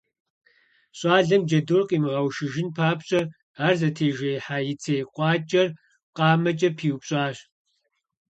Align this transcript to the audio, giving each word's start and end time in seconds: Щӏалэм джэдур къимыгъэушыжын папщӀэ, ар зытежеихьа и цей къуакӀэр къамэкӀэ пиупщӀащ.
Щӏалэм 0.97 1.43
джэдур 1.47 1.83
къимыгъэушыжын 1.89 2.69
папщӀэ, 2.75 3.21
ар 3.65 3.73
зытежеихьа 3.79 4.57
и 4.71 4.73
цей 4.81 5.01
къуакӀэр 5.13 5.69
къамэкӀэ 6.15 6.69
пиупщӀащ. 6.77 7.37